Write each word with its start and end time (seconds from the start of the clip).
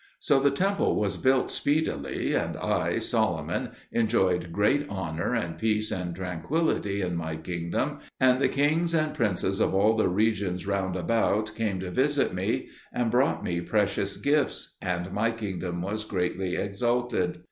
So 0.19 0.39
the 0.39 0.49
temple 0.49 0.95
was 0.95 1.15
built 1.15 1.51
speedily, 1.51 2.33
and 2.33 2.57
I, 2.57 2.97
Solomon, 2.97 3.69
enjoyed 3.91 4.51
great 4.51 4.89
honour 4.89 5.35
and 5.35 5.59
peace 5.59 5.91
and 5.91 6.15
tranquillity 6.15 7.01
in 7.03 7.15
my 7.15 7.35
kingdom, 7.35 7.99
and 8.19 8.39
the 8.39 8.47
kings 8.49 8.95
and 8.95 9.13
princes 9.13 9.59
of 9.59 9.75
all 9.75 9.93
the 9.93 10.09
regions 10.09 10.65
round 10.65 10.95
about 10.95 11.53
came 11.53 11.79
to 11.81 11.91
visit 11.91 12.33
me, 12.33 12.69
and 12.91 13.11
brought 13.11 13.43
me 13.43 13.61
precious 13.61 14.17
gifts; 14.17 14.75
and 14.81 15.11
my 15.11 15.29
kingdom 15.29 15.83
was 15.83 16.03
greatly 16.03 16.55
exalted. 16.55 17.37